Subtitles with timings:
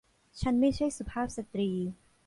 [0.41, 1.71] ฉันไม่ใช่สุภาพสตรี